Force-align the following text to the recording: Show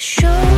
Show 0.00 0.49